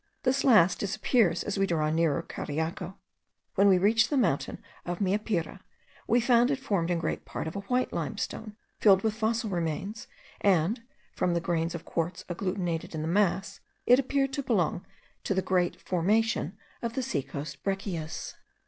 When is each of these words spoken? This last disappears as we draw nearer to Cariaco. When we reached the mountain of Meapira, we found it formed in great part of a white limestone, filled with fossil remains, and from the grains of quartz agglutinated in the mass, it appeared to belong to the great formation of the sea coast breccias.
This 0.23 0.43
last 0.43 0.79
disappears 0.79 1.43
as 1.43 1.59
we 1.59 1.67
draw 1.67 1.87
nearer 1.91 2.23
to 2.23 2.27
Cariaco. 2.27 2.95
When 3.53 3.67
we 3.67 3.77
reached 3.77 4.09
the 4.09 4.17
mountain 4.17 4.57
of 4.83 4.97
Meapira, 4.99 5.59
we 6.07 6.19
found 6.19 6.49
it 6.49 6.57
formed 6.57 6.89
in 6.89 6.97
great 6.97 7.23
part 7.23 7.47
of 7.47 7.55
a 7.55 7.59
white 7.59 7.93
limestone, 7.93 8.55
filled 8.79 9.03
with 9.03 9.13
fossil 9.13 9.51
remains, 9.51 10.07
and 10.41 10.81
from 11.15 11.35
the 11.35 11.39
grains 11.39 11.75
of 11.75 11.85
quartz 11.85 12.25
agglutinated 12.27 12.95
in 12.95 13.03
the 13.03 13.07
mass, 13.07 13.59
it 13.85 13.99
appeared 13.99 14.33
to 14.33 14.41
belong 14.41 14.83
to 15.23 15.35
the 15.35 15.41
great 15.43 15.79
formation 15.79 16.57
of 16.81 16.93
the 16.93 17.03
sea 17.03 17.21
coast 17.21 17.61
breccias. 17.61 18.33